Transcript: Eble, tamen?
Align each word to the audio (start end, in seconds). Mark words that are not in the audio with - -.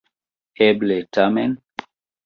Eble, 0.69 0.99
tamen? 1.19 1.57